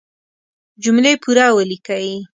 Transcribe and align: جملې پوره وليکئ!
جملې 0.83 1.13
پوره 1.23 1.45
وليکئ! 1.55 2.07